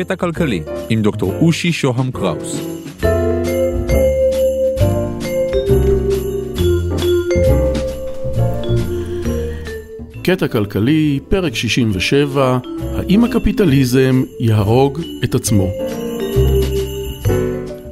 קטע 0.00 0.16
כלכלי 0.16 0.62
עם 0.88 1.02
דוקטור 1.02 1.32
אושי 1.40 1.72
שוהם 1.72 2.10
קראוס. 2.10 2.60
קטע 10.22 10.48
כלכלי, 10.48 11.20
פרק 11.28 11.54
67, 11.54 12.58
האם 12.82 13.24
הקפיטליזם 13.24 14.22
יהרוג 14.40 15.00
את 15.24 15.34
עצמו? 15.34 15.68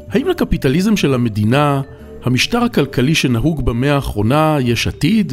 האם 0.08 0.28
לקפיטליזם 0.28 0.96
של 0.96 1.14
המדינה, 1.14 1.80
המשטר 2.22 2.64
הכלכלי 2.64 3.14
שנהוג 3.14 3.64
במאה 3.64 3.94
האחרונה, 3.94 4.56
יש 4.60 4.86
עתיד? 4.86 5.32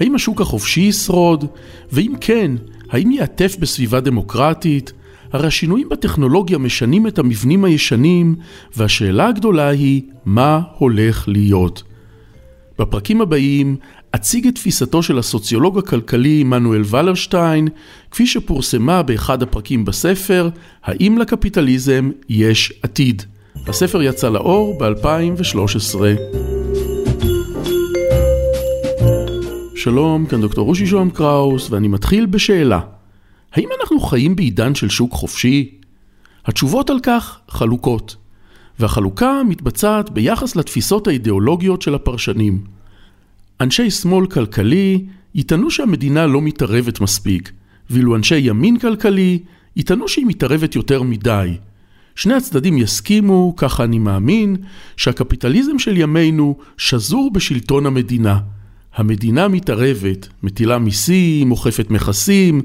האם 0.00 0.14
השוק 0.14 0.40
החופשי 0.40 0.80
ישרוד? 0.80 1.44
ואם 1.92 2.12
כן, 2.20 2.50
האם 2.90 3.10
יעטף 3.10 3.56
בסביבה 3.60 4.00
דמוקרטית? 4.00 4.92
הרי 5.32 5.46
השינויים 5.46 5.88
בטכנולוגיה 5.88 6.58
משנים 6.58 7.06
את 7.06 7.18
המבנים 7.18 7.64
הישנים, 7.64 8.34
והשאלה 8.76 9.28
הגדולה 9.28 9.68
היא, 9.68 10.02
מה 10.24 10.60
הולך 10.78 11.24
להיות? 11.28 11.82
בפרקים 12.78 13.20
הבאים 13.20 13.76
אציג 14.14 14.46
את 14.46 14.54
תפיסתו 14.54 15.02
של 15.02 15.18
הסוציולוג 15.18 15.78
הכלכלי 15.78 16.40
עמנואל 16.40 16.82
ולרשטיין, 16.90 17.68
כפי 18.10 18.26
שפורסמה 18.26 19.02
באחד 19.02 19.42
הפרקים 19.42 19.84
בספר, 19.84 20.48
האם 20.84 21.18
לקפיטליזם 21.18 22.10
יש 22.28 22.72
עתיד. 22.82 23.22
הספר 23.66 24.02
יצא 24.02 24.28
לאור 24.28 24.78
ב-2013. 24.78 25.98
שלום, 29.76 30.26
כאן 30.26 30.40
דוקטור 30.40 30.66
רושי 30.66 30.86
שוהם 30.86 31.10
קראוס, 31.10 31.70
ואני 31.70 31.88
מתחיל 31.88 32.26
בשאלה. 32.26 32.80
האם 33.52 33.68
אנחנו 33.80 34.00
חיים 34.00 34.36
בעידן 34.36 34.74
של 34.74 34.88
שוק 34.88 35.12
חופשי? 35.12 35.70
התשובות 36.44 36.90
על 36.90 37.00
כך 37.02 37.38
חלוקות, 37.48 38.16
והחלוקה 38.78 39.42
מתבצעת 39.48 40.10
ביחס 40.10 40.56
לתפיסות 40.56 41.06
האידיאולוגיות 41.08 41.82
של 41.82 41.94
הפרשנים. 41.94 42.64
אנשי 43.60 43.90
שמאל 43.90 44.26
כלכלי 44.26 45.04
יטענו 45.34 45.70
שהמדינה 45.70 46.26
לא 46.26 46.42
מתערבת 46.42 47.00
מספיק, 47.00 47.52
ואילו 47.90 48.16
אנשי 48.16 48.38
ימין 48.38 48.78
כלכלי 48.78 49.38
יטענו 49.76 50.08
שהיא 50.08 50.26
מתערבת 50.26 50.76
יותר 50.76 51.02
מדי. 51.02 51.56
שני 52.14 52.34
הצדדים 52.34 52.78
יסכימו, 52.78 53.54
ככה 53.56 53.84
אני 53.84 53.98
מאמין, 53.98 54.56
שהקפיטליזם 54.96 55.78
של 55.78 55.96
ימינו 55.96 56.56
שזור 56.78 57.30
בשלטון 57.32 57.86
המדינה. 57.86 58.38
המדינה 58.94 59.48
מתערבת, 59.48 60.28
מטילה 60.42 60.78
מיסים, 60.78 61.50
אוכפת 61.50 61.90
מכסים, 61.90 62.62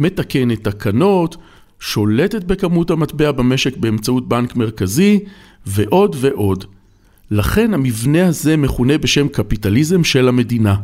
מתקנת 0.00 0.64
תקנות, 0.68 1.36
שולטת 1.80 2.44
בכמות 2.44 2.90
המטבע 2.90 3.32
במשק 3.32 3.76
באמצעות 3.76 4.28
בנק 4.28 4.56
מרכזי, 4.56 5.18
ועוד 5.66 6.16
ועוד. 6.18 6.64
לכן 7.30 7.74
המבנה 7.74 8.26
הזה 8.26 8.56
מכונה 8.56 8.98
בשם 8.98 9.28
קפיטליזם 9.28 10.04
של 10.04 10.28
המדינה. 10.28 10.76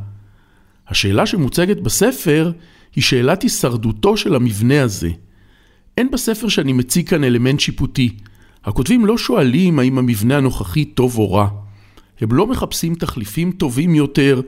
השאלה 0.89 1.27
שמוצגת 1.27 1.81
בספר 1.81 2.53
היא 2.97 3.05
שאלת 3.05 3.43
הישרדותו 3.43 4.17
של 4.17 4.35
המבנה 4.35 4.83
הזה. 4.83 5.11
אין 5.97 6.11
בספר 6.11 6.49
שאני 6.49 6.73
מציג 6.73 7.09
כאן 7.09 7.25
אלמנט 7.25 7.61
שיפוטי. 7.61 8.17
הכותבים 8.65 9.07
לא 9.07 9.19
שואלים 9.19 9.79
האם 9.79 9.99
המבנה 9.99 10.37
הנוכחי 10.37 10.85
טוב 10.85 11.19
או 11.19 11.33
רע. 11.33 11.49
הם 12.21 12.33
לא 12.33 12.47
מחפשים 12.47 12.95
תחליפים 12.95 13.53
טובים 13.53 13.95
יותר 13.95 14.41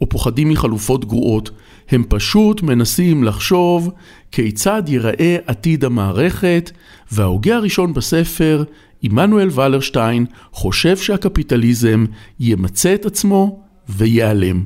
או 0.00 0.08
פוחדים 0.08 0.48
מחלופות 0.48 1.04
גרועות. 1.04 1.50
הם 1.88 2.04
פשוט 2.08 2.62
מנסים 2.62 3.24
לחשוב 3.24 3.90
כיצד 4.32 4.82
ייראה 4.86 5.36
עתיד 5.46 5.84
המערכת, 5.84 6.70
וההוגה 7.12 7.56
הראשון 7.56 7.94
בספר, 7.94 8.64
עמנואל 9.02 9.48
ולרשטיין, 9.52 10.26
חושב 10.52 10.96
שהקפיטליזם 10.96 12.04
ימצה 12.40 12.94
את 12.94 13.06
עצמו 13.06 13.60
וייעלם. 13.88 14.64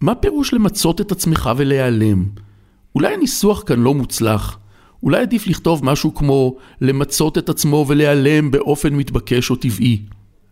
מה 0.00 0.14
פירוש 0.14 0.54
למצות 0.54 1.00
את 1.00 1.12
עצמך 1.12 1.50
ולהיעלם? 1.56 2.24
אולי 2.94 3.14
הניסוח 3.14 3.62
כאן 3.66 3.80
לא 3.80 3.94
מוצלח. 3.94 4.58
אולי 5.02 5.20
עדיף 5.20 5.46
לכתוב 5.46 5.84
משהו 5.84 6.14
כמו 6.14 6.56
למצות 6.80 7.38
את 7.38 7.48
עצמו 7.48 7.84
ולהיעלם 7.88 8.50
באופן 8.50 8.94
מתבקש 8.94 9.50
או 9.50 9.56
טבעי. 9.56 10.02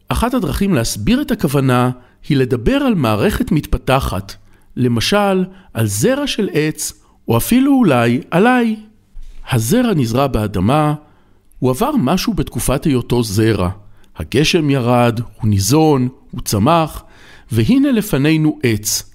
אחת 0.09 0.35
הדרכים 0.35 0.75
להסביר 0.75 1.23
את 1.23 1.31
הכוונה 1.31 1.91
היא 2.29 2.37
לדבר 2.37 2.77
על 2.77 2.95
מערכת 2.95 3.53
מתפתחת, 3.53 4.35
למשל 4.77 5.45
על 5.75 5.87
זרע 5.87 6.27
של 6.27 6.49
עץ, 6.53 6.93
או 7.29 7.37
אפילו 7.37 7.75
אולי 7.75 8.21
עליי. 8.31 8.77
הזרע 9.51 9.95
נזרע 9.95 10.27
באדמה, 10.27 10.95
הוא 11.59 11.71
עבר 11.71 11.91
משהו 11.97 12.35
בתקופת 12.35 12.85
היותו 12.85 13.23
זרע. 13.23 13.71
הגשם 14.17 14.71
ירד, 14.71 15.21
הוא 15.41 15.51
ניזון, 15.51 16.09
הוא 16.31 16.41
צמח, 16.41 17.05
והנה 17.53 17.93
לפנינו 17.93 18.59
עץ. 18.63 19.15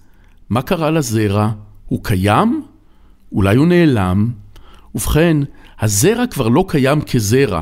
מה 0.49 0.61
קרה 0.61 0.91
לזרע? 0.91 1.51
הוא 1.85 2.03
קיים? 2.03 2.63
אולי 3.31 3.55
הוא 3.55 3.67
נעלם? 3.67 4.31
ובכן, 4.95 5.37
הזרע 5.79 6.27
כבר 6.27 6.47
לא 6.47 6.65
קיים 6.67 7.01
כזרע. 7.01 7.61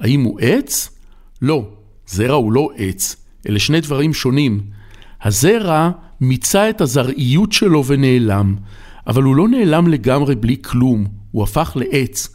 האם 0.00 0.22
הוא 0.22 0.40
עץ? 0.40 0.98
לא, 1.42 1.68
זרע 2.06 2.34
הוא 2.34 2.52
לא 2.52 2.68
עץ. 2.76 3.16
אלה 3.48 3.58
שני 3.58 3.80
דברים 3.80 4.14
שונים. 4.14 4.60
הזרע 5.22 5.90
מיצה 6.20 6.70
את 6.70 6.80
הזרעיות 6.80 7.52
שלו 7.52 7.84
ונעלם, 7.86 8.56
אבל 9.06 9.22
הוא 9.22 9.36
לא 9.36 9.48
נעלם 9.48 9.88
לגמרי 9.88 10.34
בלי 10.34 10.56
כלום, 10.62 11.06
הוא 11.30 11.42
הפך 11.42 11.72
לעץ. 11.76 12.28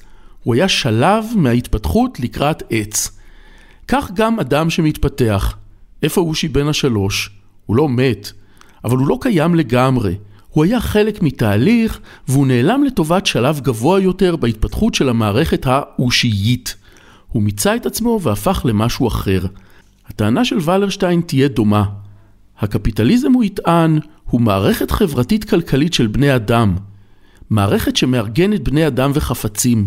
הוא 0.44 0.56
היה 0.56 0.68
שלב 0.68 1.26
מההתפתחות 1.36 2.20
לקראת 2.20 2.64
עץ. 2.70 3.20
כך 3.88 4.12
גם 4.14 4.40
אדם 4.40 4.70
שמתפתח. 4.70 5.58
איפה 6.04 6.22
אושי 6.22 6.48
בן 6.48 6.68
השלוש? 6.68 7.30
הוא 7.66 7.76
לא 7.76 7.90
מת, 7.90 8.32
אבל 8.84 8.98
הוא 8.98 9.08
לא 9.08 9.18
קיים 9.22 9.56
לגמרי. 9.56 10.16
הוא 10.50 10.64
היה 10.64 10.80
חלק 10.80 11.22
מתהליך, 11.22 12.00
והוא 12.28 12.48
נעלם 12.48 12.84
לטובת 12.84 13.26
שלב 13.26 13.60
גבוה 13.60 14.00
יותר 14.00 14.36
בהתפתחות 14.36 14.94
של 14.94 15.10
המערכת 15.10 15.66
האושיית. 15.68 16.76
הוא 17.28 17.44
מיצה 17.44 17.76
את 17.76 17.86
עצמו 17.86 18.20
והפך 18.22 18.62
למשהו 18.66 19.08
אחר. 19.08 19.46
הטענה 20.08 20.46
של 20.46 20.58
ולרשטיין 20.62 21.22
תהיה 21.22 21.48
דומה. 21.48 21.84
הקפיטליזם, 22.60 23.34
הוא 23.34 23.44
יטען, 23.44 24.00
הוא 24.24 24.42
מערכת 24.42 24.92
חברתית-כלכלית 24.92 25.94
של 25.94 26.08
בני 26.08 26.36
אדם. 26.36 26.76
מערכת 27.50 27.96
שמארגנת 27.96 28.64
בני 28.64 28.88
אדם 28.88 29.12
וחפצים. 29.14 29.86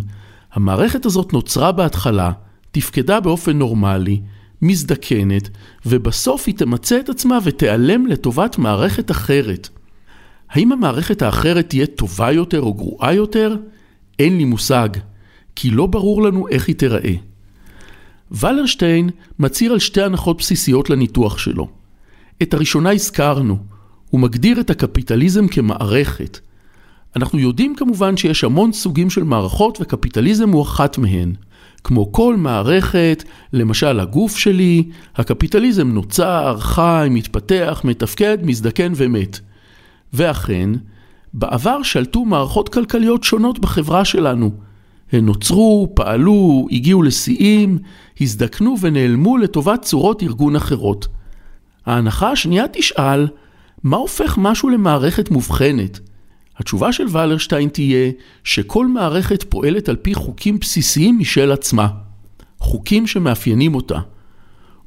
המערכת 0.53 1.07
הזאת 1.07 1.33
נוצרה 1.33 1.73
בהתחלה, 1.73 2.33
תפקדה 2.71 3.21
באופן 3.21 3.59
נורמלי, 3.59 4.21
מזדקנת, 4.63 5.49
ובסוף 5.87 6.45
היא 6.47 6.55
תמצה 6.55 7.01
את 7.01 7.09
עצמה 7.09 7.39
ותיעלם 7.45 8.07
לטובת 8.07 8.59
מערכת 8.59 9.11
אחרת. 9.11 9.69
האם 10.51 10.73
המערכת 10.73 11.23
האחרת 11.23 11.69
תהיה 11.69 11.87
טובה 11.87 12.33
יותר 12.33 12.61
או 12.61 12.75
גרועה 12.75 13.15
יותר? 13.15 13.57
אין 14.19 14.37
לי 14.37 14.45
מושג, 14.45 14.89
כי 15.57 15.71
לא 15.71 15.87
ברור 15.87 16.23
לנו 16.23 16.49
איך 16.49 16.69
היא 16.69 16.77
תיראה. 16.77 17.15
ולרשטיין 18.33 19.11
מצהיר 19.39 19.73
על 19.73 19.79
שתי 19.79 20.03
הנחות 20.03 20.39
בסיסיות 20.39 20.91
לניתוח 20.91 21.39
שלו. 21.39 21.69
את 22.43 22.55
הראשונה 22.55 22.91
הזכרנו, 22.91 23.59
הוא 24.11 24.21
מגדיר 24.21 24.61
את 24.61 24.71
הקפיטליזם 24.71 25.49
כמערכת. 25.49 26.39
אנחנו 27.17 27.39
יודעים 27.39 27.75
כמובן 27.77 28.17
שיש 28.17 28.45
המון 28.45 28.73
סוגים 28.73 29.11
של 29.11 29.23
מערכות 29.23 29.79
וקפיטליזם 29.81 30.51
הוא 30.51 30.63
אחת 30.63 30.99
מהן. 30.99 31.33
כמו 31.85 32.13
כל 32.13 32.37
מערכת, 32.37 33.25
למשל 33.53 34.01
הגוף 34.01 34.37
שלי, 34.37 34.89
הקפיטליזם 35.17 35.89
נוצר, 35.89 36.57
חי, 36.61 37.09
מתפתח, 37.11 37.81
מתפקד, 37.85 38.39
מזדקן 38.43 38.93
ומת. 38.97 39.41
ואכן, 40.13 40.71
בעבר 41.35 41.83
שלטו 41.83 42.25
מערכות 42.25 42.69
כלכליות 42.69 43.25
שונות 43.25 43.59
בחברה 43.59 44.05
שלנו. 44.05 44.68
הן 45.13 45.25
נוצרו, 45.25 45.89
פעלו, 45.95 46.67
הגיעו 46.71 47.03
לשיאים, 47.03 47.79
הזדקנו 48.21 48.77
ונעלמו 48.81 49.39
לטובת 49.39 49.83
צורות 49.83 50.23
ארגון 50.23 50.57
אחרות. 50.57 51.09
ההנחה 51.87 52.31
השנייה 52.31 52.65
תשאל, 52.73 53.29
מה 53.85 53.97
הופך 53.97 54.39
משהו 54.39 54.69
למערכת 54.69 55.31
מובחנת? 55.31 56.01
התשובה 56.57 56.93
של 56.93 57.05
ולרשטיין 57.13 57.69
תהיה 57.69 58.11
שכל 58.45 58.87
מערכת 58.87 59.43
פועלת 59.43 59.89
על 59.89 59.97
פי 59.97 60.15
חוקים 60.15 60.59
בסיסיים 60.59 61.19
משל 61.19 61.53
עצמה. 61.53 61.89
חוקים 62.59 63.07
שמאפיינים 63.07 63.75
אותה. 63.75 63.99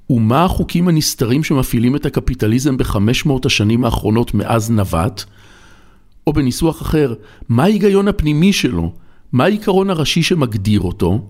ומה 0.10 0.46
החוקים 0.46 0.88
הנסתרים 0.88 1.44
שמפעילים 1.44 1.96
את 1.96 2.06
הקפיטליזם 2.06 2.78
בחמש 2.78 3.26
מאות 3.26 3.46
השנים 3.46 3.86
האחרונות 3.86 4.34
מאז 4.34 4.72
נווט? 4.72 5.24
או 6.28 6.34
בניסוח 6.34 6.82
אחר, 6.82 7.14
מה 7.50 7.64
ההיגיון 7.64 8.08
הפנימי 8.08 8.54
שלו? 8.54 8.94
מה 9.32 9.44
העיקרון 9.44 9.90
הראשי 9.90 10.24
שמגדיר 10.24 10.82
אותו? 10.82 11.28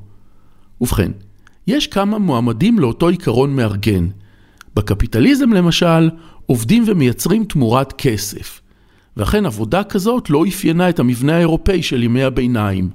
ובכן, 0.81 1.11
יש 1.67 1.87
כמה 1.87 2.19
מועמדים 2.19 2.79
לאותו 2.79 3.07
עיקרון 3.07 3.55
מארגן. 3.55 4.07
בקפיטליזם 4.75 5.53
למשל, 5.53 6.09
עובדים 6.45 6.83
ומייצרים 6.87 7.45
תמורת 7.45 7.93
כסף. 7.97 8.61
ואכן 9.17 9.45
עבודה 9.45 9.83
כזאת 9.83 10.29
לא 10.29 10.43
אפיינה 10.47 10.89
את 10.89 10.99
המבנה 10.99 11.35
האירופאי 11.35 11.83
של 11.83 12.03
ימי 12.03 12.23
הביניים. 12.23 12.89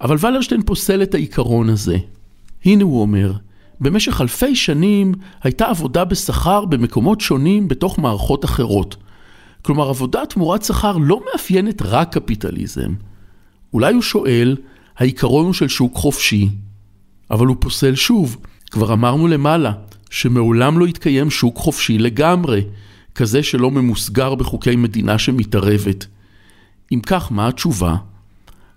אבל 0.00 0.16
ולרשטיין 0.20 0.62
פוסל 0.62 1.02
את 1.02 1.14
העיקרון 1.14 1.68
הזה. 1.68 1.96
הנה 2.64 2.84
הוא 2.84 3.00
אומר, 3.00 3.32
במשך 3.80 4.20
אלפי 4.20 4.56
שנים 4.56 5.14
הייתה 5.42 5.66
עבודה 5.66 6.04
בשכר 6.04 6.64
במקומות 6.64 7.20
שונים 7.20 7.68
בתוך 7.68 7.98
מערכות 7.98 8.44
אחרות. 8.44 8.96
כלומר, 9.62 9.88
עבודה 9.88 10.26
תמורת 10.26 10.62
שכר 10.62 10.96
לא 10.96 11.20
מאפיינת 11.32 11.82
רק 11.82 12.14
קפיטליזם. 12.14 12.92
אולי 13.72 13.94
הוא 13.94 14.02
שואל, 14.02 14.56
העיקרון 14.98 15.44
הוא 15.44 15.52
של 15.52 15.68
שוק 15.68 15.96
חופשי. 15.96 16.48
אבל 17.30 17.46
הוא 17.46 17.56
פוסל 17.60 17.94
שוב, 17.94 18.36
כבר 18.70 18.92
אמרנו 18.92 19.28
למעלה, 19.28 19.72
שמעולם 20.10 20.78
לא 20.78 20.86
התקיים 20.86 21.30
שוק 21.30 21.56
חופשי 21.56 21.98
לגמרי, 21.98 22.64
כזה 23.14 23.42
שלא 23.42 23.70
ממוסגר 23.70 24.34
בחוקי 24.34 24.76
מדינה 24.76 25.18
שמתערבת. 25.18 26.06
אם 26.92 27.00
כך, 27.06 27.32
מה 27.32 27.48
התשובה? 27.48 27.96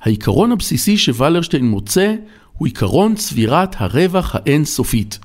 העיקרון 0.01 0.51
הבסיסי 0.51 0.97
שוולרשטיין 0.97 1.65
מוצא 1.65 2.15
הוא 2.57 2.67
עיקרון 2.67 3.15
צבירת 3.15 3.75
הרווח 3.79 4.35
האינסופית. 4.35 5.19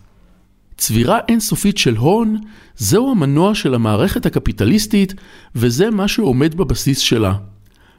צבירה 0.77 1.19
אינסופית 1.29 1.79
של 1.79 1.97
הון, 1.97 2.37
זהו 2.77 3.11
המנוע 3.11 3.55
של 3.55 3.75
המערכת 3.75 4.27
הקפיטליסטית, 4.27 5.15
וזה 5.55 5.91
מה 5.91 6.09
שעומד 6.09 6.55
בבסיס 6.55 6.99
שלה. 6.99 7.35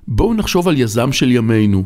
בואו 0.07 0.33
נחשוב 0.33 0.67
על 0.67 0.77
יזם 0.77 1.11
של 1.11 1.31
ימינו. 1.31 1.83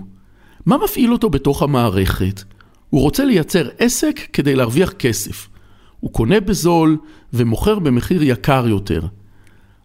מה 0.65 0.77
מפעיל 0.83 1.13
אותו 1.13 1.29
בתוך 1.29 1.63
המערכת? 1.63 2.43
הוא 2.89 3.01
רוצה 3.01 3.25
לייצר 3.25 3.69
עסק 3.79 4.19
כדי 4.33 4.55
להרוויח 4.55 4.91
כסף. 4.91 5.47
הוא 5.99 6.11
קונה 6.11 6.39
בזול 6.39 6.97
ומוכר 7.33 7.79
במחיר 7.79 8.23
יקר 8.23 8.67
יותר. 8.67 9.01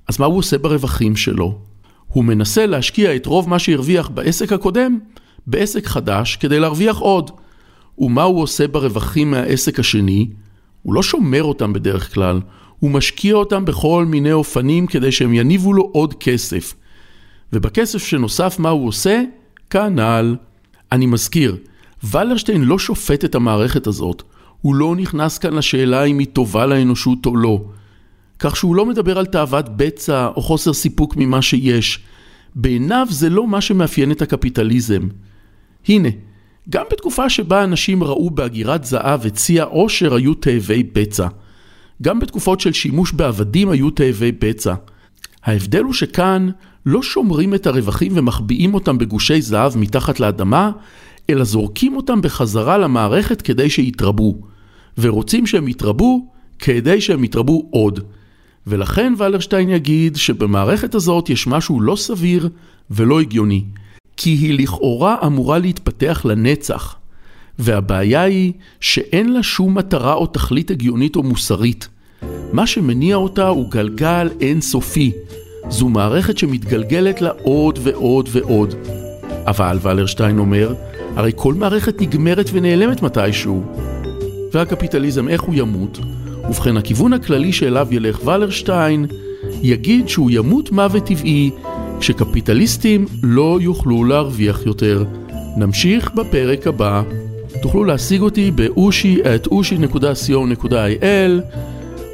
אז 0.08 0.20
מה 0.20 0.26
הוא 0.26 0.38
עושה 0.38 0.58
ברווחים 0.58 1.16
שלו? 1.16 1.58
הוא 2.06 2.24
מנסה 2.24 2.66
להשקיע 2.66 3.16
את 3.16 3.26
רוב 3.26 3.48
מה 3.48 3.58
שהרוויח 3.58 4.08
בעסק 4.08 4.52
הקודם 4.52 4.98
בעסק 5.46 5.86
חדש 5.86 6.36
כדי 6.36 6.60
להרוויח 6.60 6.98
עוד. 6.98 7.30
ומה 7.98 8.22
הוא 8.22 8.42
עושה 8.42 8.68
ברווחים 8.68 9.30
מהעסק 9.30 9.80
השני? 9.80 10.28
הוא 10.82 10.94
לא 10.94 11.02
שומר 11.02 11.42
אותם 11.42 11.72
בדרך 11.72 12.14
כלל, 12.14 12.40
הוא 12.78 12.90
משקיע 12.90 13.34
אותם 13.34 13.64
בכל 13.64 14.04
מיני 14.04 14.32
אופנים 14.32 14.86
כדי 14.86 15.12
שהם 15.12 15.34
יניבו 15.34 15.72
לו 15.72 15.90
עוד 15.92 16.14
כסף. 16.14 16.74
ובכסף 17.52 17.98
שנוסף 17.98 18.58
מה 18.58 18.68
הוא 18.68 18.88
עושה? 18.88 19.22
כנ"ל. 19.70 20.36
אני 20.92 21.06
מזכיר, 21.06 21.56
ולרשטיין 22.04 22.64
לא 22.64 22.78
שופט 22.78 23.24
את 23.24 23.34
המערכת 23.34 23.86
הזאת, 23.86 24.22
הוא 24.60 24.74
לא 24.74 24.96
נכנס 24.96 25.38
כאן 25.38 25.54
לשאלה 25.54 26.04
אם 26.04 26.18
היא 26.18 26.26
טובה 26.32 26.66
לאנושות 26.66 27.26
או 27.26 27.36
לא. 27.36 27.62
כך 28.38 28.56
שהוא 28.56 28.76
לא 28.76 28.86
מדבר 28.86 29.18
על 29.18 29.26
תאוות 29.26 29.76
בצע 29.76 30.26
או 30.26 30.42
חוסר 30.42 30.72
סיפוק 30.72 31.16
ממה 31.16 31.42
שיש. 31.42 32.00
בעיניו 32.54 33.06
זה 33.10 33.30
לא 33.30 33.46
מה 33.46 33.60
שמאפיין 33.60 34.12
את 34.12 34.22
הקפיטליזם. 34.22 35.08
הנה, 35.88 36.08
גם 36.68 36.84
בתקופה 36.92 37.30
שבה 37.30 37.64
אנשים 37.64 38.04
ראו 38.04 38.30
בהגירת 38.30 38.84
זהב 38.84 39.20
וציע 39.22 39.64
עושר 39.64 40.14
היו 40.14 40.34
תאבי 40.34 40.82
בצע. 40.82 41.28
גם 42.02 42.20
בתקופות 42.20 42.60
של 42.60 42.72
שימוש 42.72 43.12
בעבדים 43.12 43.68
היו 43.68 43.90
תאבי 43.90 44.32
בצע. 44.32 44.74
ההבדל 45.44 45.82
הוא 45.82 45.92
שכאן 45.92 46.50
לא 46.86 47.02
שומרים 47.02 47.54
את 47.54 47.66
הרווחים 47.66 48.12
ומחביאים 48.14 48.74
אותם 48.74 48.98
בגושי 48.98 49.42
זהב 49.42 49.78
מתחת 49.78 50.20
לאדמה, 50.20 50.70
אלא 51.30 51.44
זורקים 51.44 51.96
אותם 51.96 52.22
בחזרה 52.22 52.78
למערכת 52.78 53.42
כדי 53.42 53.70
שיתרבו. 53.70 54.36
ורוצים 54.98 55.46
שהם 55.46 55.68
יתרבו 55.68 56.26
כדי 56.58 57.00
שהם 57.00 57.24
יתרבו 57.24 57.68
עוד. 57.70 58.00
ולכן 58.66 59.14
ולרשטיין 59.18 59.68
יגיד 59.68 60.16
שבמערכת 60.16 60.94
הזאת 60.94 61.30
יש 61.30 61.46
משהו 61.46 61.80
לא 61.80 61.96
סביר 61.96 62.48
ולא 62.90 63.20
הגיוני. 63.20 63.64
כי 64.16 64.30
היא 64.30 64.58
לכאורה 64.58 65.16
אמורה 65.26 65.58
להתפתח 65.58 66.22
לנצח. 66.24 66.96
והבעיה 67.58 68.22
היא 68.22 68.52
שאין 68.80 69.32
לה 69.32 69.42
שום 69.42 69.78
מטרה 69.78 70.14
או 70.14 70.26
תכלית 70.26 70.70
הגיונית 70.70 71.16
או 71.16 71.22
מוסרית. 71.22 71.88
מה 72.52 72.66
שמניע 72.66 73.16
אותה 73.16 73.48
הוא 73.48 73.70
גלגל 73.70 74.28
אינסופי. 74.40 75.12
זו 75.68 75.88
מערכת 75.88 76.38
שמתגלגלת 76.38 77.20
לה 77.20 77.30
עוד 77.42 77.78
ועוד 77.82 78.28
ועוד. 78.32 78.74
אבל, 79.46 79.78
ולרשטיין 79.82 80.38
אומר, 80.38 80.74
הרי 81.16 81.32
כל 81.36 81.54
מערכת 81.54 82.00
נגמרת 82.00 82.50
ונעלמת 82.52 83.02
מתישהו. 83.02 83.62
והקפיטליזם, 84.52 85.28
איך 85.28 85.42
הוא 85.42 85.54
ימות? 85.54 85.98
ובכן, 86.48 86.76
הכיוון 86.76 87.12
הכללי 87.12 87.52
שאליו 87.52 87.88
ילך 87.90 88.26
ולרשטיין, 88.26 89.06
יגיד 89.62 90.08
שהוא 90.08 90.30
ימות 90.30 90.72
מוות 90.72 91.06
טבעי, 91.06 91.50
כשקפיטליסטים 92.00 93.06
לא 93.22 93.58
יוכלו 93.60 94.04
להרוויח 94.04 94.66
יותר. 94.66 95.04
נמשיך 95.56 96.10
בפרק 96.14 96.66
הבא. 96.66 97.02
תוכלו 97.62 97.84
להשיג 97.84 98.20
אותי 98.20 98.50
באושי 98.50 99.20
את 99.34 99.46
אושי.co.il 99.46 101.40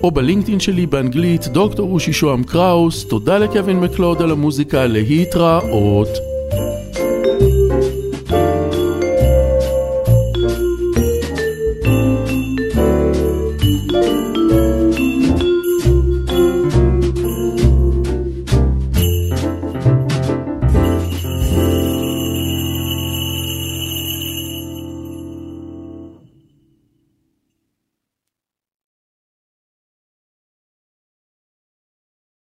או 0.03 0.11
בלינקדאין 0.11 0.61
שלי 0.61 0.87
באנגלית 0.87 1.49
דוקטור 1.49 1.93
אושי 1.93 2.13
שוהם 2.13 2.45
קראוס, 2.45 3.05
תודה 3.05 3.39
לקווין 3.39 3.81
מקלוד 3.81 4.23
על 4.23 4.31
המוזיקה, 4.31 4.87
להתראות. 4.87 6.36